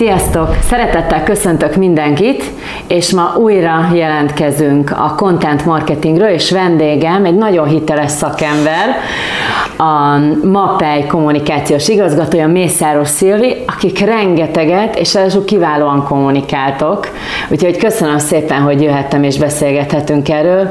Sziasztok! 0.00 0.56
Szeretettel 0.62 1.22
köszöntök 1.22 1.76
mindenkit, 1.76 2.44
és 2.86 3.12
ma 3.12 3.34
újra 3.36 3.88
jelentkezünk 3.94 4.90
a 4.90 5.14
content 5.16 5.64
marketingről, 5.64 6.28
és 6.28 6.50
vendégem 6.50 7.24
egy 7.24 7.34
nagyon 7.34 7.68
hiteles 7.68 8.10
szakember, 8.10 8.96
a 9.76 10.18
MAPEI 10.42 11.06
kommunikációs 11.06 11.88
igazgatója 11.88 12.48
Mészáros 12.48 13.08
Szilvi, 13.08 13.56
akik 13.66 13.98
rengeteget 13.98 14.98
és 14.98 15.14
ráadásul 15.14 15.44
kiválóan 15.44 16.04
kommunikáltok. 16.04 17.08
Úgyhogy 17.48 17.76
köszönöm 17.76 18.18
szépen, 18.18 18.60
hogy 18.60 18.82
jöhettem 18.82 19.22
és 19.22 19.38
beszélgethetünk 19.38 20.28
erről. 20.28 20.70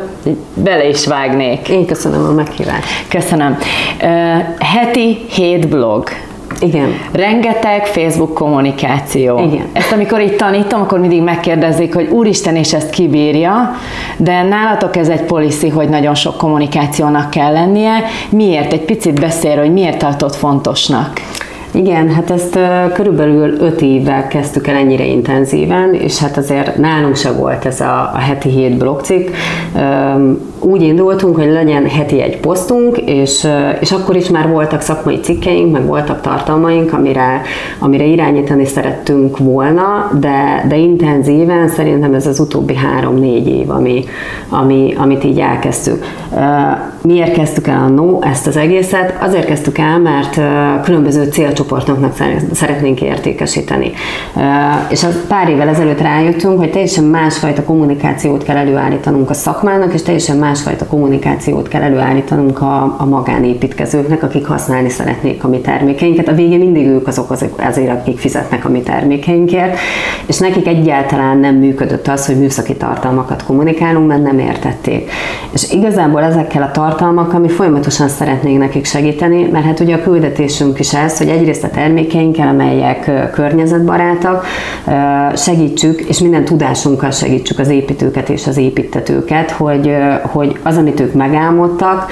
Bele 0.54 0.88
is 0.88 1.08
vágnék. 1.08 1.70
Én 1.70 1.86
köszönöm 1.86 2.26
a 2.26 2.32
meghívást. 2.32 2.88
Köszönöm. 3.10 3.58
Heti 4.60 5.26
hét 5.30 5.68
blog. 5.68 6.10
Igen. 6.62 6.94
Rengeteg 7.12 7.86
Facebook 7.86 8.34
kommunikáció. 8.34 9.38
Igen. 9.38 9.66
Ezt 9.74 9.92
amikor 9.92 10.20
itt 10.20 10.38
tanítom, 10.38 10.82
akkor 10.82 11.00
mindig 11.00 11.22
megkérdezik, 11.22 11.94
hogy 11.94 12.08
úristen, 12.08 12.56
és 12.56 12.74
ezt 12.74 12.90
kibírja, 12.90 13.76
de 14.18 14.44
nálatok 14.44 14.96
ez 14.96 15.10
egy 15.10 15.22
policy, 15.22 15.70
hogy 15.70 15.90
nagyon 15.90 16.16
sok 16.16 16.38
kommunikációnak 16.38 17.30
kell 17.30 17.52
lennie. 17.52 18.04
Miért? 18.30 18.74
Egy 18.74 18.86
picit 18.86 19.20
beszél, 19.20 19.58
hogy 19.58 19.74
miért 19.74 19.98
tartott 19.98 20.36
fontosnak? 20.36 21.22
Igen, 21.72 22.10
hát 22.10 22.30
ezt 22.32 22.60
körülbelül 22.94 23.58
öt 23.60 23.82
évvel 23.82 24.28
kezdtük 24.28 24.68
el 24.68 24.76
ennyire 24.76 25.06
intenzíven, 25.06 25.94
és 25.94 26.20
hát 26.20 26.38
azért 26.38 26.78
nálunk 26.78 27.16
se 27.16 27.32
volt 27.32 27.66
ez 27.66 27.82
a, 27.82 28.12
a 28.14 28.18
heti 28.18 28.50
hét 28.50 28.78
blogcikk. 28.78 29.30
Úgy 30.60 30.82
indultunk, 30.82 31.36
hogy 31.36 31.52
legyen 31.52 31.88
heti 31.88 32.22
egy 32.22 32.40
posztunk, 32.40 32.98
és, 32.98 33.48
és 33.80 33.92
akkor 33.92 34.16
is 34.16 34.30
már 34.30 34.50
voltak 34.50 34.82
szakmai 34.82 35.20
cikkeink, 35.20 35.72
meg 35.72 35.86
voltak 35.86 36.22
tartalmaink, 36.22 36.94
amire, 36.94 37.42
amire 37.80 38.04
irányítani 38.04 38.66
szerettünk 38.66 39.38
volna, 39.38 40.12
de, 40.20 40.66
de 40.68 40.78
intenzíven 40.78 41.68
szerintem 41.68 42.14
ez 42.14 42.28
az 42.28 42.40
utóbbi 42.40 42.76
három-négy 42.76 43.48
év, 43.48 43.70
ami, 43.70 44.04
ami, 44.50 44.94
amit 44.98 45.24
így 45.24 45.40
elkezdtük. 45.40 46.04
Miért 47.02 47.34
kezdtük 47.34 47.68
el 47.68 47.84
a 47.84 47.90
no 47.90 48.22
ezt 48.22 48.48
az 48.48 48.58
egészet? 48.58 49.18
Azért 49.20 49.46
kezdtük 49.46 49.78
el, 49.78 50.00
mert 50.00 50.42
különböző 50.84 51.28
célcsoportoknak 51.60 52.16
szeretnénk 52.54 53.02
értékesíteni. 53.02 53.92
És 54.90 55.04
az 55.04 55.18
pár 55.28 55.50
évvel 55.50 55.68
ezelőtt 55.68 56.02
rájöttünk, 56.02 56.60
hogy 56.60 56.72
teljesen 56.72 57.04
másfajta 57.04 57.64
kommunikációt 57.64 58.44
kell 58.44 58.58
előállítanunk 58.58 59.30
a 59.30 59.34
szakmának, 59.34 59.94
és 59.94 60.02
teljesen 60.02 60.38
más 60.38 60.50
másfajta 60.50 60.86
kommunikációt 60.86 61.68
kell 61.68 61.82
előállítanunk 61.82 62.62
a, 62.62 62.96
a 62.98 63.06
magánépítkezőknek, 63.06 64.24
akik 64.24 64.46
használni 64.46 64.90
szeretnék 64.90 65.44
a 65.44 65.48
mi 65.48 65.60
termékeinket. 65.60 66.28
A 66.28 66.34
végén 66.34 66.60
mindig 66.60 66.86
ők 66.86 67.08
azok 67.08 67.32
azért, 67.58 67.90
akik 67.90 68.20
fizetnek 68.20 68.66
a 68.66 68.70
mi 68.70 68.82
termékeinkért, 68.82 69.78
és 70.26 70.38
nekik 70.38 70.68
egyáltalán 70.68 71.38
nem 71.38 71.56
működött 71.56 72.08
az, 72.08 72.26
hogy 72.26 72.40
műszaki 72.40 72.76
tartalmakat 72.76 73.44
kommunikálunk, 73.44 74.08
mert 74.08 74.24
nem 74.24 74.40
értették. 74.40 75.12
És 75.54 75.72
igazából 75.72 76.22
ezekkel 76.22 76.62
a 76.62 76.72
tartalmakkal 76.72 77.40
mi 77.40 77.50
folyamatosan 77.50 78.08
szeretnénk 78.08 78.60
nekik 78.60 78.86
segíteni, 78.86 79.48
mert 79.52 79.66
hát 79.66 79.80
ugye 79.80 79.96
a 79.96 80.02
küldetésünk 80.02 80.80
is 80.80 80.94
ez, 80.94 81.18
hogy 81.18 81.28
egyrészt 81.50 81.72
a 81.72 81.76
termékeinkkel, 81.76 82.48
amelyek 82.48 83.32
környezetbarátak, 83.32 84.46
segítsük, 85.36 86.02
és 86.02 86.20
minden 86.20 86.46
tudásunkkal 86.46 87.12
segítsük 87.12 87.60
az 87.60 87.70
építőket 87.70 88.30
és 88.30 88.48
az 88.48 88.58
építetőket, 88.58 89.52
hogy, 89.52 89.96
hogy 90.22 90.60
az, 90.64 90.78
amit 90.78 91.00
ők 91.00 91.14
megálmodtak, 91.14 92.12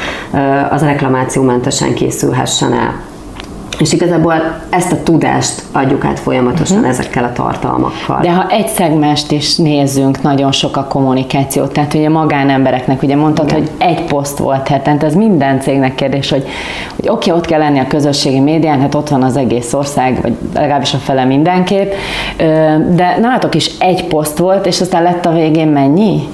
az 0.69 0.81
reklamációmentesen 0.81 1.93
készülhessen 1.93 2.73
el. 2.73 3.16
És 3.79 3.93
igazából 3.93 4.33
ezt 4.69 4.91
a 4.91 5.03
tudást 5.03 5.63
adjuk 5.71 6.05
át 6.05 6.19
folyamatosan 6.19 6.77
uh-huh. 6.77 6.91
ezekkel 6.91 7.23
a 7.23 7.31
tartalmakkal. 7.33 8.19
De 8.21 8.31
ha 8.31 8.49
egy 8.49 8.67
szegmást 8.67 9.31
is 9.31 9.55
nézzünk, 9.55 10.21
nagyon 10.21 10.51
sok 10.51 10.77
a 10.77 10.83
kommunikáció. 10.83 11.65
Tehát 11.65 11.93
ugye 11.93 12.09
magánembereknek, 12.09 13.01
ugye 13.01 13.15
mondtad, 13.15 13.45
Igen. 13.45 13.59
hogy 13.59 13.69
egy 13.77 14.03
poszt 14.03 14.37
volt 14.37 14.67
hetente, 14.67 15.05
ez 15.05 15.15
minden 15.15 15.61
cégnek 15.61 15.95
kérdés, 15.95 16.29
hogy, 16.29 16.47
hogy 16.95 17.09
oké, 17.09 17.29
okay, 17.29 17.41
ott 17.41 17.47
kell 17.47 17.59
lenni 17.59 17.79
a 17.79 17.87
közösségi 17.87 18.39
médián, 18.39 18.79
hát 18.79 18.95
ott 18.95 19.09
van 19.09 19.23
az 19.23 19.37
egész 19.37 19.73
ország, 19.73 20.21
vagy 20.21 20.33
legalábbis 20.53 20.93
a 20.93 20.97
fele 20.97 21.25
mindenképp, 21.25 21.91
de 22.95 23.17
nálatok 23.19 23.55
is 23.55 23.71
egy 23.79 24.03
poszt 24.03 24.37
volt, 24.37 24.65
és 24.65 24.81
aztán 24.81 25.03
lett 25.03 25.25
a 25.25 25.31
végén 25.33 25.67
mennyi? 25.67 26.27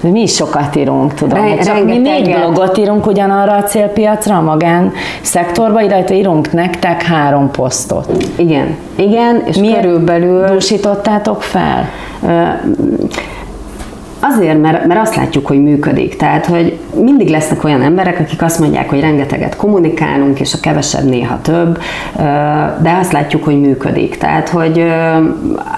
Mi 0.00 0.20
is 0.20 0.34
sokat 0.34 0.76
írunk, 0.76 1.14
tudom. 1.14 1.38
Re- 1.44 1.64
csak 1.64 1.84
mi 1.84 1.98
négy 1.98 2.34
blogot 2.34 2.78
írunk 2.78 3.06
ugyanarra 3.06 3.52
a 3.56 3.62
célpiacra, 3.62 4.36
a 4.36 4.40
magán 4.40 4.92
szektorba, 5.22 5.80
illetve 5.80 6.14
írunk 6.14 6.52
nektek 6.52 7.02
három 7.02 7.50
posztot. 7.50 8.24
Igen, 8.36 8.76
igen, 8.96 9.42
és 9.46 9.56
Miért 9.56 9.80
körülbelül... 9.80 10.46
dúsítottátok 10.46 11.42
fel? 11.42 11.88
Azért, 14.20 14.60
mert, 14.60 14.86
mert 14.86 15.00
azt 15.00 15.16
látjuk, 15.16 15.46
hogy 15.46 15.62
működik. 15.62 16.16
Tehát, 16.16 16.46
hogy 16.46 16.78
mindig 17.00 17.28
lesznek 17.28 17.64
olyan 17.64 17.82
emberek, 17.82 18.20
akik 18.20 18.42
azt 18.42 18.58
mondják, 18.58 18.88
hogy 18.88 19.00
rengeteget 19.00 19.56
kommunikálunk, 19.56 20.40
és 20.40 20.54
a 20.54 20.58
kevesebb 20.60 21.04
néha 21.04 21.40
több, 21.42 21.78
de 22.82 22.96
azt 23.00 23.12
látjuk, 23.12 23.44
hogy 23.44 23.60
működik. 23.60 24.18
Tehát, 24.18 24.48
hogy 24.48 24.84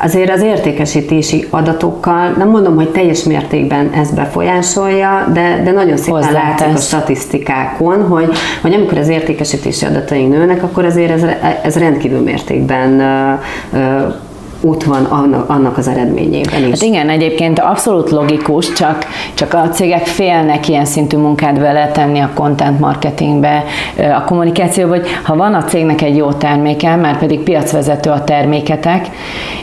azért 0.03 0.31
az 0.31 0.43
értékesítési 0.43 1.47
adatokkal, 1.51 2.35
nem 2.39 2.49
mondom, 2.49 2.75
hogy 2.75 2.89
teljes 2.89 3.23
mértékben 3.23 3.91
ez 3.93 4.11
befolyásolja, 4.11 5.29
de, 5.33 5.61
de 5.65 5.71
nagyon 5.71 5.97
szépen 5.97 6.15
Hozzátesz. 6.15 6.61
látszik 6.61 6.77
a 6.77 6.81
statisztikákon, 6.81 8.07
hogy, 8.07 8.31
hogy 8.63 8.75
amikor 8.75 8.99
az 8.99 9.09
értékesítési 9.09 9.85
adataink 9.85 10.33
nőnek, 10.33 10.63
akkor 10.63 10.85
azért 10.85 11.11
ez, 11.11 11.25
ez 11.63 11.77
rendkívül 11.77 12.21
mértékben 12.21 13.01
ott 14.61 14.85
van 14.85 15.05
annak, 15.47 15.79
az 15.79 15.89
eredményében 15.89 16.63
is. 16.63 16.71
Hát 16.71 16.83
igen, 16.83 17.09
egyébként 17.09 17.59
abszolút 17.59 18.11
logikus, 18.11 18.73
csak, 18.73 19.07
csak 19.35 19.55
a 19.55 19.69
cégek 19.69 20.07
félnek 20.07 20.69
ilyen 20.69 20.85
szintű 20.85 21.17
munkát 21.17 21.59
beletenni 21.59 22.19
a 22.19 22.31
content 22.35 22.81
marketingbe, 22.81 23.65
a 24.17 24.25
kommunikációba, 24.25 24.95
hogy 24.95 25.07
ha 25.23 25.37
van 25.37 25.55
a 25.55 25.65
cégnek 25.65 26.03
egy 26.03 26.17
jó 26.17 26.33
terméke, 26.33 26.97
már 26.97 27.19
pedig 27.19 27.41
piacvezető 27.41 28.11
a 28.11 28.25
terméketek, 28.25 29.07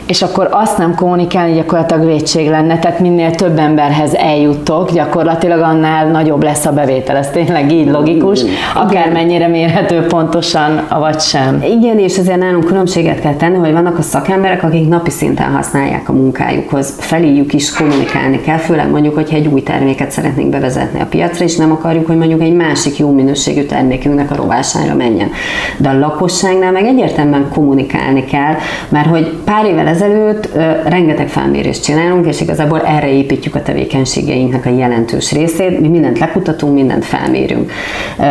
és 0.06 0.22
akkor 0.22 0.48
azt 0.50 0.78
nem 0.78 0.94
kommunikálni 0.94 1.54
gyakorlatilag 1.54 2.06
védség 2.06 2.48
lenne, 2.48 2.78
tehát 2.78 3.00
minél 3.00 3.30
több 3.30 3.58
emberhez 3.58 4.14
eljuttok, 4.14 4.92
gyakorlatilag 4.92 5.60
annál 5.60 6.06
nagyobb 6.06 6.42
lesz 6.42 6.66
a 6.66 6.72
bevétel. 6.72 7.16
Ez 7.16 7.30
tényleg 7.30 7.72
így 7.72 7.90
logikus, 7.90 8.40
akármennyire 8.74 9.46
mérhető 9.46 10.06
pontosan, 10.06 10.86
vagy 10.98 11.20
sem. 11.20 11.62
Igen, 11.62 11.98
és 11.98 12.16
ezért 12.16 12.38
nálunk 12.38 12.64
különbséget 12.64 13.20
kell 13.20 13.34
tenni, 13.34 13.56
hogy 13.56 13.72
vannak 13.72 13.98
a 13.98 14.02
szakemberek, 14.02 14.62
akik 14.62 14.85
akik 14.86 14.98
napi 14.98 15.10
szinten 15.10 15.52
használják 15.52 16.08
a 16.08 16.12
munkájukhoz. 16.12 16.94
Feléjük 16.98 17.52
is 17.52 17.72
kommunikálni 17.72 18.40
kell, 18.40 18.56
főleg 18.56 18.90
mondjuk, 18.90 19.14
hogyha 19.14 19.36
egy 19.36 19.46
új 19.46 19.62
terméket 19.62 20.10
szeretnénk 20.10 20.50
bevezetni 20.50 21.00
a 21.00 21.06
piacra, 21.06 21.44
és 21.44 21.56
nem 21.56 21.72
akarjuk, 21.72 22.06
hogy 22.06 22.16
mondjuk 22.16 22.40
egy 22.40 22.54
másik 22.54 22.98
jó 22.98 23.10
minőségű 23.10 23.62
termékünknek 23.62 24.30
a 24.30 24.34
rovására 24.34 24.94
menjen. 24.94 25.30
De 25.76 25.88
a 25.88 25.98
lakosságnál 25.98 26.72
meg 26.72 26.84
egyértelműen 26.84 27.48
kommunikálni 27.48 28.24
kell, 28.24 28.54
mert 28.88 29.06
hogy 29.06 29.32
pár 29.44 29.64
évvel 29.64 29.86
ezelőtt 29.86 30.48
ö, 30.54 30.88
rengeteg 30.88 31.28
felmérést 31.28 31.82
csinálunk, 31.82 32.26
és 32.26 32.40
igazából 32.40 32.80
erre 32.80 33.12
építjük 33.12 33.54
a 33.54 33.62
tevékenységeinknek 33.62 34.66
a 34.66 34.70
jelentős 34.70 35.32
részét. 35.32 35.80
Mi 35.80 35.88
mindent 35.88 36.18
lekutatunk, 36.18 36.74
mindent 36.74 37.04
felmérünk. 37.04 37.72
Ö, 38.18 38.24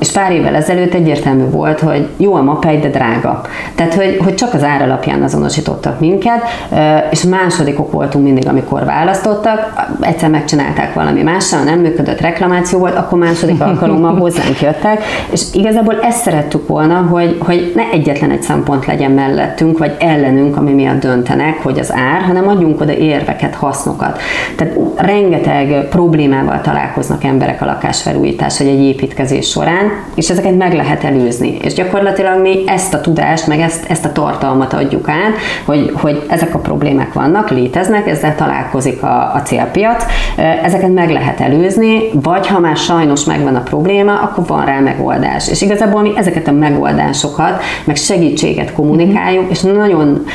és 0.00 0.10
pár 0.10 0.32
évvel 0.32 0.54
ezelőtt 0.54 0.94
egyértelmű 0.94 1.44
volt, 1.50 1.80
hogy 1.80 2.08
jó 2.16 2.34
a 2.34 2.42
mapej, 2.42 2.78
de 2.78 2.88
drága. 2.88 3.42
Tehát, 3.74 3.94
hogy, 3.94 4.18
hogy 4.24 4.34
csak 4.34 4.54
az 4.54 4.62
ár 4.62 4.82
alapján 4.82 5.22
azonosított 5.22 5.86
választottak 5.88 6.00
minket, 6.00 6.42
és 7.10 7.22
másodikok 7.22 7.92
voltunk 7.92 8.24
mindig, 8.24 8.48
amikor 8.48 8.84
választottak. 8.84 9.72
Egyszer 10.00 10.30
megcsinálták 10.30 10.94
valami 10.94 11.22
mással, 11.22 11.62
nem 11.62 11.78
működött, 11.78 12.20
reklamáció 12.20 12.78
volt, 12.78 12.96
akkor 12.96 13.18
második 13.18 13.60
alkalommal 13.60 14.14
hozzánk 14.20 14.60
jöttek, 14.60 15.02
és 15.30 15.42
igazából 15.52 15.98
ezt 16.00 16.22
szerettük 16.22 16.68
volna, 16.68 16.94
hogy, 16.94 17.36
hogy 17.38 17.72
ne 17.74 17.82
egyetlen 17.92 18.30
egy 18.30 18.42
szempont 18.42 18.86
legyen 18.86 19.10
mellettünk, 19.10 19.78
vagy 19.78 19.96
ellenünk, 19.98 20.56
ami 20.56 20.72
miatt 20.72 21.00
döntenek, 21.00 21.62
hogy 21.62 21.78
az 21.78 21.92
ár, 21.92 22.22
hanem 22.26 22.48
adjunk 22.48 22.80
oda 22.80 22.92
érveket, 22.92 23.54
hasznokat. 23.54 24.20
Tehát 24.56 24.74
rengeteg 24.96 25.88
problémával 25.90 26.60
találkoznak 26.60 27.24
emberek 27.24 27.62
a 27.62 27.64
lakásfelújítás 27.64 28.58
vagy 28.58 28.66
egy 28.66 28.80
építkezés 28.80 29.48
során, 29.48 29.90
és 30.14 30.30
ezeket 30.30 30.56
meg 30.56 30.74
lehet 30.74 31.04
előzni. 31.04 31.56
És 31.62 31.72
gyakorlatilag 31.72 32.40
mi 32.40 32.62
ezt 32.66 32.94
a 32.94 33.00
tudást, 33.00 33.46
meg 33.46 33.60
ezt, 33.60 33.90
ezt 33.90 34.04
a 34.04 34.12
tartalmat 34.12 34.72
adjuk 34.72 35.08
át, 35.08 35.36
hogy 35.64 35.77
hogy, 35.78 35.92
hogy 36.00 36.22
ezek 36.28 36.54
a 36.54 36.58
problémák 36.58 37.12
vannak, 37.12 37.50
léteznek, 37.50 38.08
ezzel 38.08 38.34
találkozik 38.34 39.02
a, 39.02 39.34
a 39.34 39.42
célpiac, 39.44 40.04
ezeket 40.62 40.94
meg 40.94 41.10
lehet 41.10 41.40
előzni, 41.40 42.00
vagy 42.12 42.46
ha 42.46 42.58
már 42.58 42.76
sajnos 42.76 43.24
megvan 43.24 43.54
a 43.54 43.62
probléma, 43.62 44.20
akkor 44.20 44.46
van 44.46 44.64
rá 44.64 44.78
megoldás. 44.78 45.48
És 45.48 45.62
igazából 45.62 46.02
mi 46.02 46.12
ezeket 46.16 46.48
a 46.48 46.52
megoldásokat, 46.52 47.62
meg 47.84 47.96
segítséget 47.96 48.72
kommunikáljuk, 48.72 49.50
és 49.50 49.60
nagyon 49.60 50.26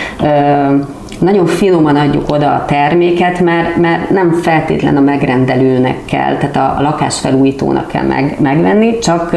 nagyon 1.20 1.46
finoman 1.46 1.96
adjuk 1.96 2.30
oda 2.30 2.52
a 2.52 2.66
terméket, 2.66 3.40
mert, 3.40 3.78
mert 3.78 4.10
nem 4.10 4.32
feltétlen 4.32 4.98
a 4.98 5.02
megrendelőnek 5.02 6.06
kell, 6.06 6.38
tehát 6.38 6.56
a, 6.56 6.76
a 6.78 6.82
lakásfelújítónak 6.82 7.88
kell 7.88 8.04
meg, 8.04 8.38
megvenni, 8.40 9.00
csak 9.00 9.36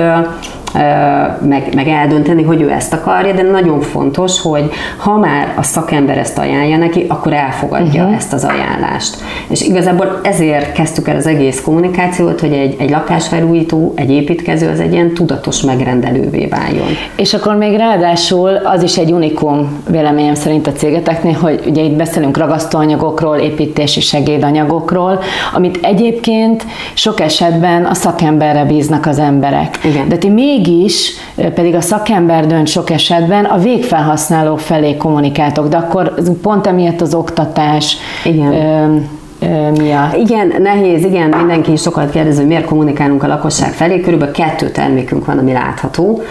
meg, 1.40 1.74
meg 1.74 1.88
eldönteni, 1.88 2.42
hogy 2.42 2.62
ő 2.62 2.70
ezt 2.70 2.92
akarja, 2.92 3.32
de 3.32 3.42
nagyon 3.42 3.80
fontos, 3.80 4.40
hogy 4.40 4.70
ha 4.96 5.16
már 5.16 5.52
a 5.56 5.62
szakember 5.62 6.18
ezt 6.18 6.38
ajánlja 6.38 6.76
neki, 6.76 7.04
akkor 7.08 7.32
elfogadja 7.32 8.02
uh-huh. 8.02 8.16
ezt 8.16 8.32
az 8.32 8.44
ajánlást. 8.44 9.16
És 9.48 9.62
igazából 9.62 10.20
ezért 10.22 10.72
kezdtük 10.72 11.08
el 11.08 11.16
az 11.16 11.26
egész 11.26 11.62
kommunikációt, 11.62 12.40
hogy 12.40 12.52
egy, 12.52 12.76
egy 12.78 12.90
lakásfelújító, 12.90 13.92
egy 13.96 14.10
építkező 14.10 14.68
az 14.68 14.80
egy 14.80 14.92
ilyen 14.92 15.14
tudatos 15.14 15.62
megrendelővé 15.62 16.46
váljon. 16.46 16.86
És 17.16 17.34
akkor 17.34 17.56
még 17.56 17.76
ráadásul 17.76 18.50
az 18.64 18.82
is 18.82 18.96
egy 18.96 19.12
unikum 19.12 19.82
véleményem 19.90 20.34
szerint 20.34 20.66
a 20.66 20.72
cégeteknél, 20.72 21.36
hogy 21.40 21.62
ugye 21.66 21.82
itt 21.82 21.96
beszélünk 21.96 22.36
ragasztóanyagokról, 22.36 23.36
építési 23.36 24.00
segédanyagokról, 24.00 25.18
amit 25.54 25.78
egyébként 25.82 26.64
sok 26.94 27.20
esetben 27.20 27.84
a 27.84 27.94
szakemberre 27.94 28.64
bíznak 28.64 29.06
az 29.06 29.18
emberek. 29.18 29.78
Igen. 29.84 30.08
De 30.08 30.16
ti 30.16 30.28
mégis, 30.66 31.12
pedig 31.54 31.74
a 31.74 31.80
szakember 31.80 32.46
dönt 32.46 32.66
sok 32.66 32.90
esetben, 32.90 33.44
a 33.44 33.58
végfelhasználó 33.58 34.56
felé 34.56 34.96
kommunikáltok, 34.96 35.68
de 35.68 35.76
akkor 35.76 36.14
pont 36.42 36.66
emiatt 36.66 37.00
az 37.00 37.14
oktatás, 37.14 37.96
Igen. 38.24 38.52
Ö, 38.52 38.96
miatt. 39.78 40.16
Igen, 40.16 40.52
nehéz, 40.58 41.04
igen, 41.04 41.28
mindenki 41.28 41.76
sokat 41.76 42.10
kérdez, 42.10 42.36
hogy 42.36 42.46
miért 42.46 42.64
kommunikálunk 42.64 43.22
a 43.22 43.26
lakosság 43.26 43.72
felé. 43.72 44.00
Körülbelül 44.00 44.34
kettő 44.34 44.70
termékünk 44.70 45.24
van, 45.24 45.38
ami 45.38 45.52
látható, 45.52 46.22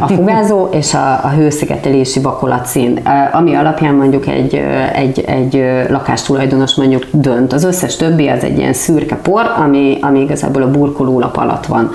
a 0.00 0.06
fugázó 0.16 0.68
és 0.72 0.94
a, 0.94 1.20
a 1.22 1.28
hőszigetelési 1.28 2.20
vakolatszín, 2.20 3.00
ami 3.32 3.54
alapján 3.54 3.94
mondjuk 3.94 4.26
egy, 4.26 4.62
egy, 4.92 5.20
egy 5.20 5.64
lakástulajdonos 5.88 6.74
mondjuk 6.74 7.04
dönt. 7.10 7.52
Az 7.52 7.64
összes 7.64 7.96
többi 7.96 8.28
az 8.28 8.44
egy 8.44 8.58
ilyen 8.58 8.72
szürke 8.72 9.16
por, 9.16 9.42
ami, 9.64 9.98
ami 10.00 10.20
igazából 10.20 10.62
a 10.62 10.70
burkolólap 10.70 11.36
alatt 11.36 11.66
van, 11.66 11.90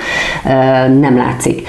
nem 0.99 1.17
látszik. 1.17 1.67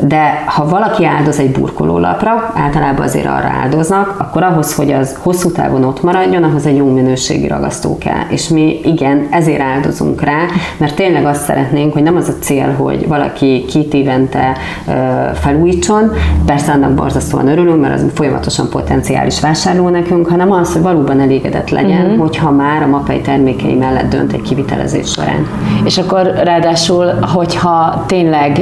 De 0.00 0.44
ha 0.46 0.68
valaki 0.68 1.04
áldoz 1.04 1.38
egy 1.38 1.50
burkolólapra, 1.50 2.52
általában 2.54 3.04
azért 3.04 3.26
arra 3.26 3.48
áldoznak, 3.62 4.14
akkor 4.18 4.42
ahhoz, 4.42 4.74
hogy 4.74 4.92
az 4.92 5.16
hosszú 5.22 5.52
távon 5.52 5.84
ott 5.84 6.02
maradjon, 6.02 6.42
ahhoz 6.42 6.66
egy 6.66 6.76
jó 6.76 6.86
minőségi 7.44 7.48
ragasztó 7.48 7.98
kell. 7.98 8.26
És 8.28 8.48
mi 8.48 8.80
igen, 8.84 9.26
ezért 9.30 9.60
áldozunk 9.60 10.22
rá, 10.22 10.46
mert 10.76 10.94
tényleg 10.94 11.24
azt 11.24 11.44
szeretnénk, 11.44 11.92
hogy 11.92 12.02
nem 12.02 12.16
az 12.16 12.28
a 12.28 12.32
cél, 12.40 12.72
hogy 12.72 13.08
valaki 13.08 13.64
két 13.64 13.94
évente 13.94 14.56
felújítson, 15.34 16.12
persze 16.46 16.72
annak 16.72 16.94
borzasztóan 16.94 17.48
örülünk, 17.48 17.80
mert 17.80 17.94
az 17.94 18.04
folyamatosan 18.14 18.68
potenciális 18.68 19.40
vásárló 19.40 19.88
nekünk, 19.88 20.28
hanem 20.28 20.52
az, 20.52 20.72
hogy 20.72 20.82
valóban 20.82 21.20
elégedett 21.20 21.70
legyen, 21.70 22.04
uh-huh. 22.04 22.20
hogyha 22.20 22.50
már 22.50 22.82
a 22.82 22.86
mapai 22.86 23.20
termékei 23.20 23.74
mellett 23.74 24.10
dönt 24.10 24.32
egy 24.32 24.42
kivitelezés 24.42 25.10
során. 25.10 25.46
És 25.84 25.98
akkor 25.98 26.32
ráadásul, 26.44 27.04
hogyha 27.20 28.04
tényleg 28.06 28.58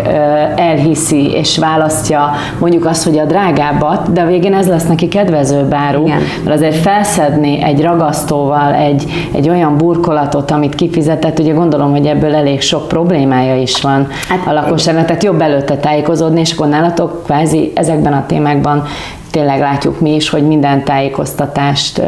elhiszi 0.56 1.30
és 1.30 1.58
választja 1.58 2.30
mondjuk 2.58 2.86
azt, 2.86 3.04
hogy 3.04 3.18
a 3.18 3.24
drágábbat, 3.24 4.12
de 4.12 4.20
a 4.20 4.26
végén 4.26 4.54
ez 4.54 4.68
lesz 4.68 4.86
neki 4.86 5.08
kedvezőbb 5.08 5.72
áru, 5.72 6.06
Igen. 6.06 6.20
mert 6.44 6.56
azért 6.56 6.76
felszedni 6.76 7.62
egy 7.62 7.82
ragasztóval 7.82 8.71
egy, 8.74 9.04
egy 9.32 9.48
olyan 9.48 9.76
burkolatot, 9.76 10.50
amit 10.50 10.74
kifizetett, 10.74 11.38
ugye 11.38 11.52
gondolom, 11.52 11.90
hogy 11.90 12.06
ebből 12.06 12.34
elég 12.34 12.60
sok 12.60 12.88
problémája 12.88 13.56
is 13.56 13.80
van 13.80 14.08
hát, 14.28 14.46
a 14.46 14.52
lakosságnak, 14.52 15.06
tehát 15.06 15.22
jobb 15.22 15.40
előtte 15.40 15.76
tájékozódni, 15.76 16.40
és 16.40 16.52
akkor 16.52 16.68
nálatok 16.68 17.22
kvázi 17.24 17.72
ezekben 17.74 18.12
a 18.12 18.24
témákban 18.26 18.84
tényleg 19.30 19.60
látjuk 19.60 20.00
mi 20.00 20.14
is, 20.14 20.28
hogy 20.28 20.46
minden 20.46 20.84
tájékoztatást 20.84 22.02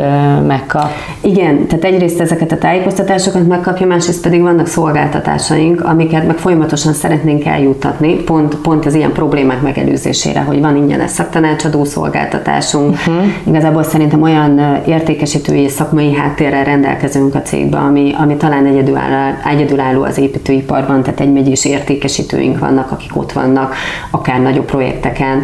megkap. 0.46 0.90
Igen, 1.24 1.66
tehát 1.66 1.84
egyrészt 1.84 2.20
ezeket 2.20 2.52
a 2.52 2.58
tájékoztatásokat 2.58 3.46
megkapja, 3.46 3.86
másrészt 3.86 4.22
pedig 4.22 4.42
vannak 4.42 4.66
szolgáltatásaink, 4.66 5.84
amiket 5.84 6.26
meg 6.26 6.36
folyamatosan 6.36 6.92
szeretnénk 6.92 7.44
eljuttatni, 7.44 8.14
pont, 8.14 8.54
pont 8.54 8.86
az 8.86 8.94
ilyen 8.94 9.12
problémák 9.12 9.62
megelőzésére, 9.62 10.40
hogy 10.40 10.60
van 10.60 10.76
ingyenes 10.76 11.10
szaktanácsadó 11.10 11.84
szolgáltatásunk. 11.84 12.90
Uh-huh. 12.90 13.24
Igazából 13.46 13.82
szerintem 13.82 14.22
olyan 14.22 14.82
értékesítői 14.86 15.68
szakmai 15.68 16.14
háttérrel 16.14 16.64
rendelkezünk 16.64 17.34
a 17.34 17.42
cégben, 17.42 17.82
ami, 17.82 18.14
ami 18.18 18.36
talán 18.36 18.66
egyedülálló, 18.66 19.36
egyedülálló 19.50 20.02
az 20.02 20.18
építőiparban, 20.18 21.02
tehát 21.02 21.20
egymegyés 21.20 21.64
értékesítőink 21.64 22.58
vannak, 22.58 22.90
akik 22.90 23.16
ott 23.16 23.32
vannak, 23.32 23.74
akár 24.10 24.40
nagyobb 24.40 24.64
projekteken, 24.64 25.42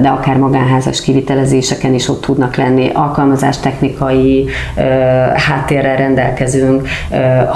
de 0.00 0.08
akár 0.08 0.36
magánházas 0.36 1.00
kivitelezéseken 1.00 1.94
is 1.94 2.08
ott 2.08 2.20
tudnak 2.20 2.56
lenni, 2.56 2.90
alkalmazástechnikai 2.92 4.46
háttérrel 5.34 5.96
rendelkezünk, 5.96 6.88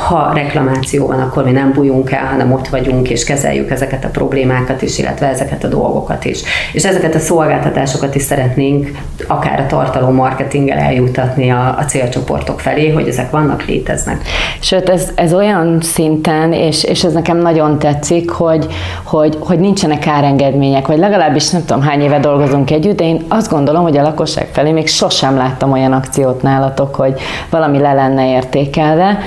ha 0.08 0.32
reklamáció 0.34 1.06
van, 1.06 1.20
akkor 1.20 1.44
mi 1.44 1.50
nem 1.50 1.72
bújunk 1.72 2.10
el, 2.10 2.24
hanem 2.24 2.52
ott 2.52 2.68
vagyunk 2.68 3.10
és 3.10 3.24
kezeljük 3.24 3.70
ezeket 3.70 4.04
a 4.04 4.08
problémákat 4.08 4.82
is, 4.82 4.98
illetve 4.98 5.26
ezeket 5.26 5.64
a 5.64 5.68
dolgokat 5.68 6.24
is. 6.24 6.42
És 6.72 6.84
ezeket 6.84 7.14
a 7.14 7.18
szolgáltatásokat 7.18 8.14
is 8.14 8.22
szeretnénk 8.22 8.90
akár 9.26 9.60
a 9.60 9.66
tartalom 9.66 10.14
marketinggel 10.14 10.78
eljutatni 10.78 11.50
a, 11.50 11.76
a 11.78 11.84
célcsoportok 11.84 12.60
felé, 12.60 12.90
hogy 12.90 13.08
ezek 13.08 13.30
vannak, 13.30 13.64
léteznek. 13.64 14.22
Sőt, 14.60 14.88
ez, 14.88 15.08
ez 15.14 15.34
olyan 15.34 15.78
szinten, 15.80 16.52
és, 16.52 16.84
és 16.84 17.04
ez 17.04 17.12
nekem 17.12 17.36
nagyon 17.36 17.78
tetszik, 17.78 18.30
hogy, 18.30 18.66
hogy, 19.04 19.36
hogy 19.40 19.58
nincsenek 19.58 20.06
árengedmények, 20.06 20.86
vagy 20.86 20.98
legalábbis 20.98 21.50
nem 21.50 21.64
tudom 21.64 21.82
hány 21.82 22.00
éve 22.00 22.18
dolgozunk 22.18 22.70
együtt, 22.70 22.96
de 22.96 23.04
én 23.04 23.24
azt 23.28 23.50
gondolom, 23.50 23.82
hogy 23.82 23.96
a 23.96 24.02
lakosság 24.02 24.48
felé 24.52 24.72
még 24.72 24.88
sosem 24.88 25.36
láttam 25.36 25.72
olyan 25.72 25.92
akciót 25.92 26.42
nálatok, 26.42 26.94
hogy 26.94 27.20
valami 27.50 27.78
le 27.78 27.94
lenne 27.94 28.30
értékelve, 28.30 29.18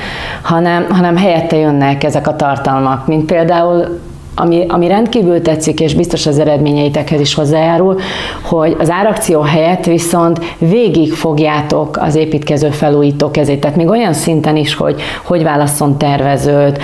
hanem, 0.41 0.85
hanem 0.89 1.17
helyette 1.17 1.57
jönnek 1.57 2.03
ezek 2.03 2.27
a 2.27 2.35
tartalmak, 2.35 3.07
mint 3.07 3.25
például 3.25 3.99
ami, 4.35 4.65
ami 4.67 4.87
rendkívül 4.87 5.41
tetszik, 5.41 5.79
és 5.79 5.93
biztos 5.93 6.25
az 6.25 6.39
eredményeitekhez 6.39 7.19
is 7.19 7.33
hozzájárul, 7.33 7.99
hogy 8.41 8.75
az 8.79 8.89
árakció 8.89 9.41
helyett 9.41 9.85
viszont 9.85 10.39
végig 10.57 11.13
fogjátok 11.13 11.97
az 11.97 12.15
építkező 12.15 12.69
felújító 12.69 13.31
kezét. 13.31 13.59
Tehát 13.59 13.75
még 13.75 13.87
olyan 13.87 14.13
szinten 14.13 14.55
is, 14.55 14.75
hogy 14.75 15.01
hogy 15.23 15.43
válasszon 15.43 15.97
tervezőt, 15.97 16.79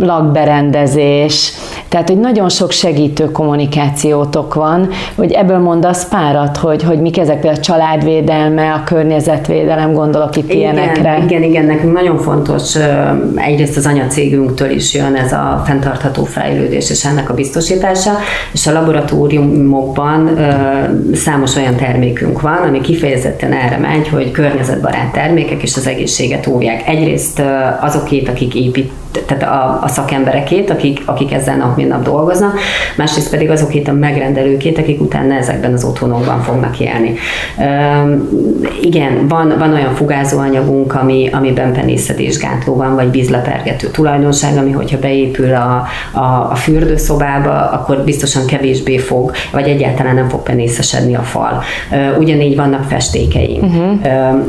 lakberendezés, 0.00 1.52
tehát, 1.88 2.08
hogy 2.08 2.18
nagyon 2.18 2.48
sok 2.48 2.70
segítő 2.70 3.30
kommunikációtok 3.32 4.54
van, 4.54 4.88
hogy 5.14 5.32
ebből 5.32 5.58
mondasz 5.58 6.08
párat, 6.08 6.56
hogy, 6.56 6.82
hogy 6.82 7.00
mik 7.00 7.18
ezek 7.18 7.40
például 7.40 7.54
a 7.54 7.60
családvédelme, 7.60 8.72
a 8.72 8.82
környezetvédelem, 8.84 9.92
gondolok 9.92 10.36
itt 10.36 10.52
igen, 10.52 10.58
ilyenekre. 10.58 11.22
Igen, 11.24 11.42
igen, 11.42 11.64
nekünk 11.64 11.92
nagyon 11.92 12.18
fontos, 12.18 12.76
egyrészt 13.34 13.76
az 13.76 13.86
anyacégünktől 13.86 14.70
is 14.70 14.94
jön 14.94 15.14
ez 15.14 15.32
a 15.32 15.62
fenntartható 15.66 16.24
fejlődés, 16.24 16.49
fejlődés 16.50 16.90
és 16.90 17.04
ennek 17.04 17.30
a 17.30 17.34
biztosítása, 17.34 18.10
és 18.52 18.66
a 18.66 18.72
laboratóriumokban 18.72 20.38
számos 21.14 21.56
olyan 21.56 21.76
termékünk 21.76 22.40
van, 22.40 22.56
ami 22.56 22.80
kifejezetten 22.80 23.52
erre 23.52 23.78
megy, 23.78 24.08
hogy 24.08 24.30
környezetbarát 24.30 25.12
termékek 25.12 25.62
és 25.62 25.76
az 25.76 25.86
egészséget 25.86 26.46
óvják. 26.46 26.88
Egyrészt 26.88 27.42
azokét, 27.80 28.28
akik 28.28 28.54
épít 28.54 28.92
tehát 29.26 29.42
a, 29.42 29.78
a 29.82 29.88
szakemberekét, 29.88 30.70
akik, 30.70 31.02
akik 31.04 31.32
ezzel 31.32 31.56
nap 31.56 31.76
mint 31.76 31.88
nap 31.88 32.02
dolgoznak, 32.02 32.58
másrészt 32.96 33.30
pedig 33.30 33.50
azokét 33.50 33.88
a 33.88 33.92
megrendelőkét, 33.92 34.78
akik 34.78 35.00
utána 35.00 35.34
ezekben 35.34 35.72
az 35.72 35.84
otthonokban 35.84 36.40
fognak 36.40 36.80
élni. 36.80 37.14
Üm, 38.04 38.28
igen, 38.82 39.28
van, 39.28 39.54
van 39.58 39.72
olyan 39.72 39.94
fugázóanyagunk, 39.94 40.94
ami, 40.94 41.28
amiben 41.32 41.72
penészedésgátló 41.72 42.76
van, 42.76 42.94
vagy 42.94 43.10
vízlepergető 43.10 43.88
tulajdonság, 43.88 44.56
ami 44.56 44.70
hogyha 44.70 44.98
beépül 44.98 45.54
a, 45.54 45.86
a, 46.12 46.50
a 46.50 46.54
fürdőszobába, 46.54 47.70
akkor 47.70 47.96
biztosan 48.04 48.46
kevésbé 48.46 48.98
fog, 48.98 49.32
vagy 49.52 49.68
egyáltalán 49.68 50.14
nem 50.14 50.28
fog 50.28 50.42
penészesedni 50.42 51.14
a 51.14 51.22
fal. 51.22 51.62
Ugyanígy 52.18 52.56
vannak 52.56 52.84
festékeink. 52.84 53.62
Uh-huh. 53.62 53.98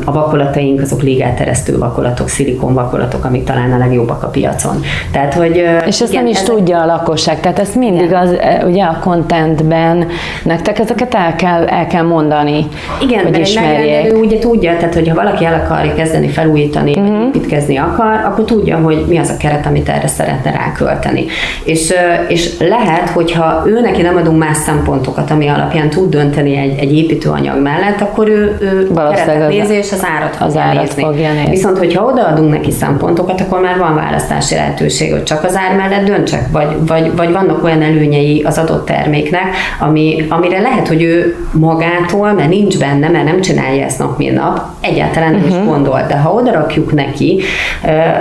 A 0.04 0.12
vakolataink 0.12 0.80
azok 0.80 1.02
légelteresztő 1.02 1.78
vakolatok, 1.78 2.28
szilikon 2.28 2.74
vakolatok, 2.74 3.24
amik 3.24 3.44
talán 3.44 3.72
a 3.72 3.78
legjobbak 3.78 4.22
a 4.22 4.26
piac 4.26 4.51
piacon. 4.52 4.80
Tehát, 5.12 5.34
hogy, 5.34 5.56
és 5.86 6.00
ezt 6.00 6.12
igen, 6.12 6.22
nem 6.22 6.32
is 6.32 6.38
ezek... 6.38 6.54
tudja 6.54 6.80
a 6.80 6.86
lakosság, 6.86 7.40
tehát 7.40 7.58
ezt 7.58 7.74
mindig 7.74 8.04
igen. 8.04 8.20
az, 8.20 8.36
ugye 8.66 8.84
a 8.84 8.98
contentben 9.00 10.06
nektek 10.42 10.78
ezeket 10.78 11.14
el 11.14 11.34
kell, 11.36 11.64
el 11.64 11.86
kell 11.86 12.02
mondani, 12.02 12.66
igen, 13.02 13.24
hogy 13.24 13.38
ismerjék. 13.38 14.04
Igen, 14.04 14.16
ugye 14.16 14.38
tudja, 14.38 14.76
tehát 14.76 14.94
hogyha 14.94 15.14
valaki 15.14 15.44
el 15.44 15.62
akarja 15.64 15.94
kezdeni 15.94 16.28
felújítani, 16.28 16.90
uh-huh. 16.90 17.06
vagy 17.06 17.18
mhm. 17.18 17.26
építkezni 17.26 17.76
akar, 17.76 18.20
akkor 18.24 18.44
tudja, 18.44 18.76
hogy 18.76 19.04
mi 19.08 19.18
az 19.18 19.28
a 19.28 19.36
keret, 19.36 19.66
amit 19.66 19.88
erre 19.88 20.08
szeretne 20.08 20.50
rákölteni. 20.50 21.24
És, 21.64 21.92
és 22.28 22.58
lehet, 22.58 23.08
hogyha 23.08 23.62
ő 23.66 23.80
neki 23.80 24.02
nem 24.02 24.16
adunk 24.16 24.38
más 24.38 24.56
szempontokat, 24.56 25.30
ami 25.30 25.48
alapján 25.48 25.90
tud 25.90 26.10
dönteni 26.10 26.56
egy, 26.56 26.78
egy 26.78 26.96
építőanyag 26.96 27.62
mellett, 27.62 28.00
akkor 28.00 28.28
ő, 28.28 28.56
ő 28.60 28.90
keretet 28.94 29.48
nézi, 29.48 29.74
és 29.74 29.92
az 29.92 30.06
árat, 30.16 30.36
az 30.40 30.56
árat 30.56 30.82
nézni. 30.82 31.02
fogja 31.02 31.32
nézni. 31.32 31.50
Viszont, 31.50 31.78
hogyha 31.78 32.04
odaadunk 32.04 32.50
neki 32.50 32.70
szempontokat, 32.70 33.40
akkor 33.40 33.60
már 33.60 33.78
van 33.78 33.94
választás 33.94 34.41
választási 34.42 34.54
lehetőség, 34.54 35.12
hogy 35.12 35.22
csak 35.22 35.44
az 35.44 35.56
ár 35.56 35.76
mellett 35.76 36.04
döntsek, 36.04 36.50
vagy, 36.50 36.86
vagy, 36.86 37.16
vagy 37.16 37.32
vannak 37.32 37.64
olyan 37.64 37.82
előnyei 37.82 38.42
az 38.42 38.58
adott 38.58 38.86
terméknek, 38.86 39.42
ami, 39.80 40.26
amire 40.28 40.60
lehet, 40.60 40.88
hogy 40.88 41.02
ő 41.02 41.36
magától, 41.52 42.32
mert 42.32 42.48
nincs 42.48 42.78
benne, 42.78 43.08
mert 43.08 43.24
nem 43.24 43.40
csinálja 43.40 43.84
ezt 43.84 43.98
nap, 43.98 44.18
mint 44.18 44.34
nap, 44.34 44.60
egyáltalán 44.80 45.30
nem 45.30 45.40
uh-huh. 45.40 45.56
is 45.56 45.62
mhm. 45.62 45.68
gondol. 45.68 46.04
De 46.08 46.16
ha 46.16 46.32
odarakjuk 46.32 46.92
neki, 46.92 47.42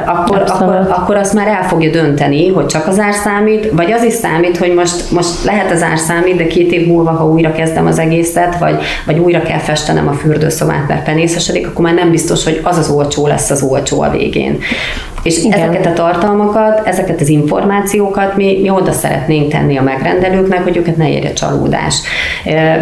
akkor, 0.05 0.43
akkor, 0.47 0.87
akkor 0.89 1.15
azt 1.15 1.33
már 1.33 1.47
el 1.47 1.63
fogja 1.63 1.91
dönteni, 1.91 2.49
hogy 2.49 2.65
csak 2.65 2.87
az 2.87 2.99
ár 2.99 3.13
számít, 3.13 3.69
vagy 3.71 3.91
az 3.91 4.03
is 4.03 4.13
számít, 4.13 4.57
hogy 4.57 4.73
most, 4.73 5.11
most 5.11 5.43
lehet 5.43 5.71
az 5.71 5.81
ár 5.81 5.97
számít, 5.97 6.35
de 6.35 6.47
két 6.47 6.71
év 6.71 6.87
múlva, 6.87 7.11
ha 7.11 7.27
újra 7.27 7.51
kezdem 7.51 7.85
az 7.85 7.99
egészet, 7.99 8.57
vagy, 8.57 8.75
vagy 9.05 9.19
újra 9.19 9.41
kell 9.41 9.59
festenem 9.59 10.07
a 10.07 10.13
fürdőszobát, 10.13 10.87
mert 10.87 11.03
penészesedik, 11.03 11.67
akkor 11.67 11.85
már 11.85 11.93
nem 11.93 12.11
biztos, 12.11 12.43
hogy 12.43 12.59
az 12.63 12.77
az 12.77 12.89
olcsó 12.89 13.27
lesz 13.27 13.49
az 13.49 13.63
olcsó 13.63 14.01
a 14.01 14.09
végén. 14.09 14.59
És 15.23 15.43
Igen. 15.43 15.59
ezeket 15.59 15.85
a 15.85 15.93
tartalmakat, 15.93 16.87
ezeket 16.87 17.21
az 17.21 17.29
információkat 17.29 18.35
mi, 18.35 18.59
mi 18.61 18.69
oda 18.69 18.91
szeretnénk 18.91 19.51
tenni 19.51 19.77
a 19.77 19.81
megrendelőknek, 19.81 20.63
hogy 20.63 20.77
őket 20.77 20.97
ne 20.97 21.09
érje 21.09 21.33
csalódás. 21.33 22.01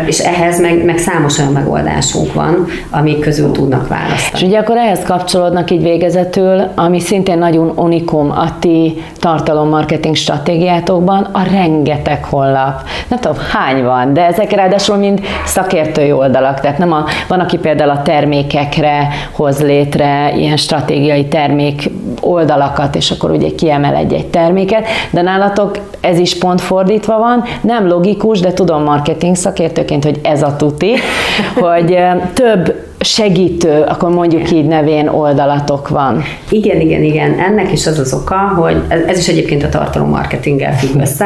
És 0.06 0.20
ehhez 0.20 0.62
meg, 0.62 0.86
meg 0.86 0.98
számos 0.98 1.40
olyan 1.40 1.52
megoldásunk 1.52 2.34
van, 2.34 2.66
amik 2.90 3.20
közül 3.20 3.52
tudnak 3.52 3.88
választani. 3.88 4.42
És 4.42 4.42
ugye 4.42 4.60
akkor 4.60 4.78
ehhez 4.78 5.04
kapcsolódnak 5.04 5.72
így 5.72 5.84
végezetül, 5.84 6.68
ami 6.76 7.00
szintén 7.00 7.38
nagyon 7.38 7.72
unikum 7.76 8.32
a 8.32 8.60
ti 8.60 9.04
tartalommarketing 9.20 10.16
stratégiátokban, 10.16 11.24
a 11.32 11.42
rengeteg 11.52 12.24
honlap. 12.24 12.82
Nem 13.08 13.20
tudom, 13.20 13.38
hány 13.52 13.84
van, 13.84 14.14
de 14.14 14.26
ezek 14.26 14.52
ráadásul 14.52 14.96
mind 14.96 15.22
szakértői 15.46 16.12
oldalak. 16.12 16.60
Tehát 16.60 16.78
nem 16.78 16.92
a, 16.92 17.06
van, 17.28 17.40
aki 17.40 17.58
például 17.58 17.90
a 17.90 18.02
termékekre 18.02 19.08
hoz 19.32 19.62
létre 19.62 20.34
ilyen 20.36 20.58
stratégiai 20.58 21.26
termék 21.26 21.90
oldalakat, 22.22 22.96
és 22.96 23.12
akkor 23.12 23.32
ugye 23.32 23.56
kiemel 23.56 23.96
egy-egy 23.96 24.28
terméket, 24.28 24.88
de 25.12 25.22
nálatok 25.22 25.78
ez 26.02 26.18
is 26.18 26.38
pont 26.38 26.62
fordítva 26.62 27.18
van, 27.18 27.44
nem 27.62 27.88
logikus, 27.88 28.40
de 28.40 28.54
tudom 28.54 28.84
marketing 28.84 29.36
szakértőként, 29.36 30.04
hogy 30.04 30.20
ez 30.24 30.44
a 30.44 30.56
tuti, 30.56 30.96
hogy 31.66 31.98
több 32.34 32.88
segítő, 33.00 33.84
akkor 33.88 34.10
mondjuk 34.10 34.52
így 34.52 34.66
nevén 34.66 35.08
oldalatok 35.08 35.88
van. 35.90 36.24
Igen, 36.50 36.80
igen, 36.80 37.04
igen. 37.04 37.40
Ennek 37.40 37.72
is 37.72 37.88
az 37.88 38.00
az 38.00 38.14
oka, 38.14 38.36
hogy 38.36 38.82
ez 39.08 39.18
is 39.18 39.28
egyébként 39.28 39.64
a 39.64 39.70
tartalommarketinggel 39.70 40.74
függ 40.74 41.02
össze. 41.02 41.26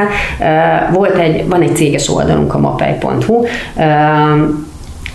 Volt 0.93 1.17
egy, 1.17 1.47
van 1.47 1.61
egy 1.61 1.75
céges 1.75 2.09
oldalunk, 2.09 2.53
a 2.53 2.59
mapei.hu, 2.59 3.43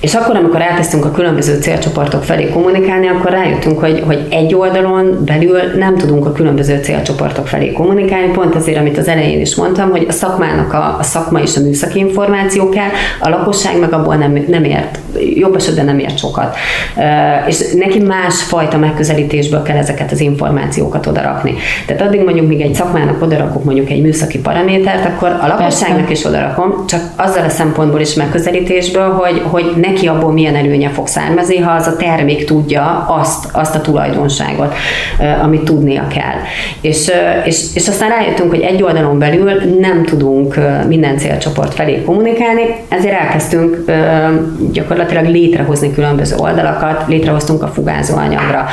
és 0.01 0.15
akkor, 0.15 0.37
amikor 0.37 0.61
elkezdtünk 0.61 1.05
a 1.05 1.11
különböző 1.11 1.61
célcsoportok 1.61 2.25
felé 2.25 2.49
kommunikálni, 2.49 3.09
akkor 3.09 3.31
rájöttünk, 3.31 3.79
hogy, 3.79 4.03
hogy 4.07 4.27
egy 4.31 4.55
oldalon 4.55 5.19
belül 5.25 5.61
nem 5.77 5.97
tudunk 5.97 6.27
a 6.27 6.33
különböző 6.33 6.81
célcsoportok 6.83 7.47
felé 7.47 7.73
kommunikálni, 7.73 8.33
pont 8.33 8.55
azért, 8.55 8.79
amit 8.79 8.99
az 8.99 9.09
elején 9.09 9.41
is 9.41 9.55
mondtam, 9.55 9.91
hogy 9.91 10.07
a 10.09 10.13
szakmának 10.13 10.73
a, 10.73 10.97
a 10.99 11.03
szakma 11.03 11.41
és 11.41 11.57
a 11.57 11.61
műszaki 11.61 11.99
információ 11.99 12.69
kell, 12.69 12.89
a 13.21 13.29
lakosság 13.29 13.79
meg 13.79 13.93
abból 13.93 14.15
nem, 14.15 14.45
nem 14.49 14.65
ért, 14.65 14.99
jobb 15.35 15.57
esetben 15.57 15.85
nem 15.85 15.99
ért 15.99 16.19
sokat. 16.19 16.57
És 17.47 17.73
neki 17.73 17.99
más 17.99 18.43
fajta 18.43 18.77
megközelítésből 18.77 19.63
kell 19.63 19.77
ezeket 19.77 20.13
az 20.13 20.21
információkat 20.21 21.07
odarakni. 21.07 21.55
Tehát 21.87 22.03
addig 22.03 22.25
mondjuk, 22.25 22.49
míg 22.49 22.61
egy 22.61 22.75
szakmának 22.75 23.23
odarakok 23.23 23.65
mondjuk 23.65 23.91
egy 23.91 24.03
műszaki 24.03 24.39
paramétert, 24.39 25.05
akkor 25.05 25.29
a 25.29 25.47
lakosságnak 25.47 26.07
Persze. 26.07 26.13
is 26.13 26.25
odarakom, 26.25 26.87
csak 26.87 27.01
azzal 27.17 27.45
a 27.45 27.49
szempontból 27.49 28.01
is 28.01 28.15
megközelítésből, 28.15 29.11
hogy, 29.11 29.43
hogy 29.45 29.73
ne 29.77 29.88
neki 29.91 30.07
abból 30.07 30.33
milyen 30.33 30.55
előnye 30.55 30.89
fog 30.89 31.07
származni, 31.07 31.59
ha 31.59 31.71
az 31.71 31.87
a 31.87 31.97
termék 31.97 32.45
tudja 32.45 33.07
azt, 33.09 33.49
azt 33.53 33.75
a 33.75 33.81
tulajdonságot, 33.81 34.75
amit 35.43 35.63
tudnia 35.63 36.07
kell. 36.07 36.39
És, 36.81 37.11
és, 37.45 37.65
és 37.75 37.89
aztán 37.89 38.09
rájöttünk, 38.09 38.51
hogy 38.51 38.61
egy 38.61 38.83
oldalon 38.83 39.19
belül 39.19 39.51
nem 39.81 40.05
tudunk 40.05 40.59
minden 40.89 41.19
célcsoport 41.19 41.75
felé 41.75 42.03
kommunikálni, 42.03 42.63
ezért 42.89 43.21
elkezdtünk 43.21 43.85
gyakorlatilag 44.73 45.27
létrehozni 45.27 45.95
különböző 45.95 46.37
oldalakat, 46.39 47.05
létrehoztunk 47.07 47.63
a 47.63 47.67
fugázóanyagra. 47.67 48.67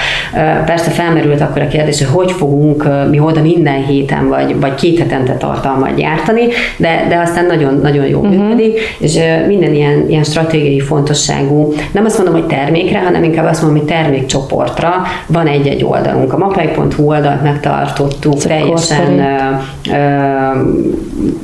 Persze 0.66 0.90
felmerült 0.90 1.42
akkor 1.42 1.62
a 1.62 1.68
kérdés, 1.68 2.04
hogy 2.06 2.26
hogy 2.26 2.36
fogunk 2.36 2.88
mi 3.10 3.20
oda 3.20 3.42
minden 3.42 3.86
héten 3.86 4.28
vagy, 4.30 4.60
vagy 4.60 4.76
két 4.76 5.00
hetente 5.00 5.34
tartalmat 5.34 5.96
gyártani, 5.96 6.48
de, 6.78 7.06
de 7.10 7.18
aztán 7.18 7.46
nagyon, 7.46 7.80
nagyon 7.82 8.06
jó 8.06 8.20
uh-huh. 8.20 8.36
működik, 8.36 8.80
és 9.00 9.20
minden 9.48 9.74
ilyen, 9.74 10.06
ilyen 10.10 10.24
stratégiai 10.24 10.80
font 10.80 11.05
fontosságú, 11.06 11.74
nem 11.92 12.06
azt 12.06 12.18
mondom, 12.18 12.34
hogy 12.34 12.46
termékre, 12.46 13.00
hanem 13.00 13.24
inkább 13.24 13.46
azt 13.46 13.62
mondom, 13.62 13.80
hogy 13.80 13.88
termékcsoportra. 13.88 14.92
Van 15.28 15.48
egy-egy 15.48 15.84
oldalunk. 15.84 16.34
A 16.34 16.38
mapai.hu 16.38 17.08
oldalt 17.08 17.44
megtartottuk. 17.44 18.38
Teljesen 18.38 19.20
ö, 19.20 19.92
ö, 19.92 19.96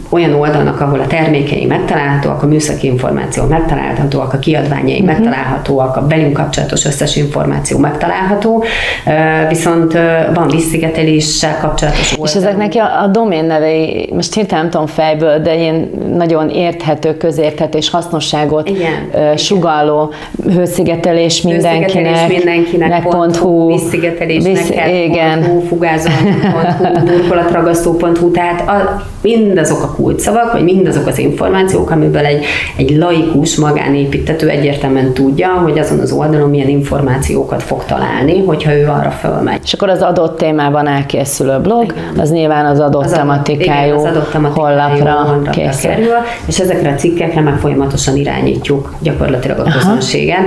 olyan 0.09 0.33
oldalnak, 0.33 0.81
ahol 0.81 0.99
a 0.99 1.07
termékei 1.07 1.65
megtalálhatóak, 1.65 2.43
a 2.43 2.47
műszaki 2.47 2.87
információ 2.87 3.45
megtalálhatóak, 3.45 4.33
a 4.33 4.39
kiadványai 4.39 4.99
uh-huh. 4.99 5.05
megtalálhatóak, 5.05 5.95
a 5.95 6.07
belünk 6.07 6.33
kapcsolatos 6.33 6.85
összes 6.85 7.15
információ 7.15 7.77
megtalálható, 7.77 8.63
ö, 9.05 9.47
viszont 9.47 9.93
ö, 9.93 10.17
van 10.33 10.47
visszigeteléssel 10.47 11.57
kapcsolatos 11.61 12.11
oldalunk. 12.11 12.29
És 12.29 12.35
ezeknek 12.35 12.73
a, 12.75 13.03
a 13.03 13.07
domén 13.07 13.45
nevei, 13.45 14.09
most 14.13 14.33
hirtelen 14.33 14.61
nem 14.61 14.71
tudom 14.71 14.87
fejből, 14.87 15.39
de 15.39 15.55
ilyen 15.55 15.89
nagyon 16.15 16.49
érthető, 16.49 17.17
közérthető 17.17 17.77
és 17.77 17.89
hasznosságot 17.89 18.69
Igen 18.69 19.09
sugalló 19.51 20.13
hőszigetelés 20.55 21.41
mindenkinek, 21.41 21.91
hőszigetelés 21.91 22.43
mindenkinek 22.43 23.03
pont 23.03 23.35
hu, 23.35 23.67
visszigetelés 23.67 24.43
vissz, 24.43 24.69
igen. 25.03 25.43
Hu, 25.43 25.59
fugázó.hu, 25.59 27.05
burkolatragasztó.hu, 27.05 28.31
tehát 28.31 28.69
a, 28.69 29.03
mindazok 29.21 29.83
a 29.83 29.91
kulcsszavak, 29.95 30.51
vagy 30.51 30.63
mindazok 30.63 31.07
az 31.07 31.17
információk, 31.17 31.91
amiből 31.91 32.25
egy, 32.25 32.43
egy 32.75 32.97
laikus 32.97 33.55
magánépítető 33.55 34.49
egyértelműen 34.49 35.13
tudja, 35.13 35.47
hogy 35.47 35.79
azon 35.79 35.99
az 35.99 36.11
oldalon 36.11 36.49
milyen 36.49 36.69
információkat 36.69 37.63
fog 37.63 37.85
találni, 37.85 38.43
hogyha 38.45 38.73
ő 38.75 38.87
arra 38.87 39.09
fölmegy. 39.09 39.59
És 39.63 39.73
akkor 39.73 39.89
az 39.89 40.01
adott 40.01 40.37
témában 40.37 40.87
elkészülő 40.87 41.59
blog, 41.59 41.83
igen. 41.83 42.19
az 42.19 42.31
nyilván 42.31 42.65
az 42.65 42.79
adott 42.79 43.03
az 43.03 43.11
tematikájú, 43.11 43.93
igen, 43.93 43.95
az 43.95 44.03
adott 44.03 44.31
tematikájú 44.31 44.59
honlapra 44.65 45.49
készül. 45.51 45.89
Kerül, 45.89 46.13
és 46.45 46.59
ezekre 46.59 46.89
a 46.89 46.95
cikkekre 46.95 47.41
meg 47.41 47.57
folyamatosan 47.57 48.15
irányítjuk 48.15 48.93
gyakorlatilag 48.99 49.40
a 49.49 49.63
közönségen. 49.63 50.45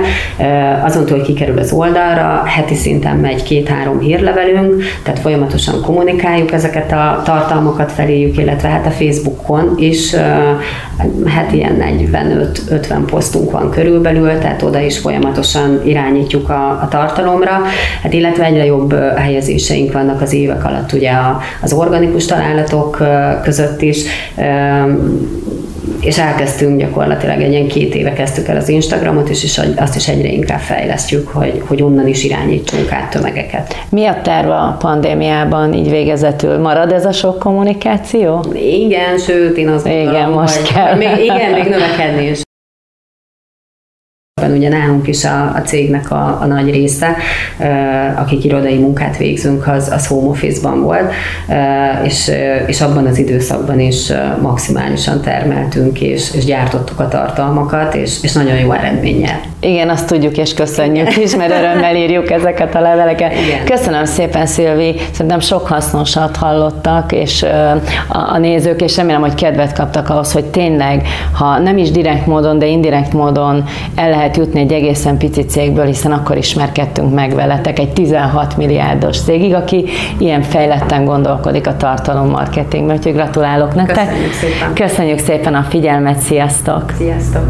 Azon 0.83 1.05
túl, 1.05 1.17
hogy 1.17 1.25
kikerül 1.25 1.59
az 1.59 1.71
oldalra, 1.71 2.43
heti 2.45 2.75
szinten 2.75 3.17
megy 3.17 3.43
két-három 3.43 3.99
hírlevelünk, 3.99 4.83
tehát 5.03 5.19
folyamatosan 5.19 5.81
kommunikáljuk 5.81 6.51
ezeket 6.51 6.91
a 6.91 7.21
tartalmakat 7.23 7.91
feléjük, 7.91 8.37
illetve 8.37 8.67
hát 8.67 8.85
a 8.85 8.91
Facebookon 8.91 9.73
is 9.77 10.15
hát 11.25 11.51
ilyen 11.51 11.83
45-50 12.69 12.95
posztunk 13.05 13.51
van 13.51 13.69
körülbelül, 13.69 14.37
tehát 14.39 14.61
oda 14.61 14.79
is 14.79 14.97
folyamatosan 14.97 15.81
irányítjuk 15.85 16.49
a, 16.49 16.69
a 16.69 16.87
tartalomra, 16.89 17.61
hát 18.01 18.13
illetve 18.13 18.43
egyre 18.43 18.65
jobb 18.65 18.93
helyezéseink 19.15 19.91
vannak 19.91 20.21
az 20.21 20.33
évek 20.33 20.65
alatt 20.65 20.93
ugye 20.93 21.11
az 21.61 21.73
organikus 21.73 22.25
találatok 22.25 23.03
között 23.43 23.81
is, 23.81 24.03
és 26.05 26.17
elkezdtünk 26.17 26.79
gyakorlatilag 26.79 27.41
egy 27.41 27.51
ilyen 27.51 27.67
két 27.67 27.95
éve 27.95 28.13
kezdtük 28.13 28.47
el 28.47 28.57
az 28.57 28.69
Instagramot, 28.69 29.29
és, 29.29 29.43
és 29.43 29.61
azt 29.77 29.95
is 29.95 30.07
egyre 30.07 30.27
inkább 30.27 30.59
fejlesztjük, 30.59 31.27
hogy, 31.27 31.61
hogy 31.67 31.81
onnan 31.81 32.07
is 32.07 32.23
irányítsunk 32.23 32.91
át 32.91 33.09
tömegeket. 33.09 33.75
Mi 33.89 34.05
a 34.05 34.21
terve 34.23 34.55
a 34.55 34.75
pandémiában 34.79 35.73
így 35.73 35.89
végezetül? 35.89 36.57
Marad 36.57 36.91
ez 36.91 37.05
a 37.05 37.11
sok 37.11 37.39
kommunikáció? 37.39 38.45
Igen, 38.53 39.17
sőt, 39.17 39.57
én 39.57 39.67
azt 39.67 39.83
gondolom, 39.83 40.13
igen, 40.13 40.29
most 40.29 40.55
hogy 40.55 40.73
kell. 40.73 40.95
Még, 40.95 41.23
igen, 41.23 41.51
még 41.51 41.63
növekedni 41.63 42.27
is 42.29 42.43
ugye 44.41 44.69
nálunk 44.69 45.07
is 45.07 45.25
a, 45.25 45.55
a 45.55 45.61
cégnek 45.65 46.11
a, 46.11 46.37
a 46.41 46.45
nagy 46.45 46.71
része, 46.71 47.15
akik 48.15 48.43
irodai 48.43 48.77
munkát 48.77 49.17
végzünk, 49.17 49.67
az, 49.67 49.89
az 49.91 50.07
home 50.07 50.27
office-ban 50.27 50.81
volt, 50.81 51.11
és, 52.03 52.31
és 52.67 52.81
abban 52.81 53.05
az 53.05 53.17
időszakban 53.17 53.79
is 53.79 54.11
maximálisan 54.41 55.21
termeltünk, 55.21 56.01
és, 56.01 56.33
és 56.33 56.45
gyártottuk 56.45 56.99
a 56.99 57.07
tartalmakat, 57.07 57.93
és, 57.93 58.23
és 58.23 58.33
nagyon 58.33 58.57
jó 58.57 58.71
eredménnyel. 58.71 59.39
Igen, 59.59 59.89
azt 59.89 60.07
tudjuk, 60.07 60.37
és 60.37 60.53
köszönjük 60.53 61.17
is, 61.17 61.35
mert 61.35 61.51
örömmel 61.51 61.95
írjuk 61.95 62.31
ezeket 62.31 62.75
a 62.75 62.79
leveleket. 62.79 63.31
Igen. 63.31 63.65
Köszönöm 63.65 64.05
szépen, 64.05 64.45
Szilvi, 64.45 64.95
szerintem 65.11 65.39
sok 65.39 65.67
hasznosat 65.67 66.35
hallottak, 66.35 67.11
és 67.11 67.43
a, 68.07 68.33
a 68.33 68.37
nézők, 68.37 68.81
és 68.81 68.97
remélem, 68.97 69.21
hogy 69.21 69.35
kedvet 69.35 69.73
kaptak 69.73 70.09
ahhoz, 70.09 70.31
hogy 70.31 70.45
tényleg, 70.45 71.07
ha 71.33 71.59
nem 71.59 71.77
is 71.77 71.91
direkt 71.91 72.25
módon, 72.25 72.59
de 72.59 72.65
indirekt 72.65 73.13
módon 73.13 73.63
el 73.95 74.09
lehet 74.09 74.24
lehet 74.25 74.39
jutni 74.39 74.59
egy 74.59 74.73
egészen 74.73 75.17
pici 75.17 75.45
cégből, 75.45 75.85
hiszen 75.85 76.11
akkor 76.11 76.37
ismerkedtünk 76.37 77.13
meg 77.13 77.33
veletek 77.35 77.79
egy 77.79 77.93
16 77.93 78.57
milliárdos 78.57 79.19
cégig, 79.19 79.53
aki 79.53 79.85
ilyen 80.17 80.41
fejletten 80.41 81.05
gondolkodik 81.05 81.67
a 81.67 81.77
tartalommarketingben, 81.77 82.95
úgyhogy 82.95 83.13
gratulálok 83.13 83.75
nektek. 83.75 84.07
Köszönjük 84.07 84.33
szépen. 84.33 84.73
Köszönjük 84.73 85.19
szépen 85.19 85.55
a 85.55 85.61
figyelmet, 85.61 86.17
sziasztok! 86.17 86.91
Sziasztok! 86.97 87.43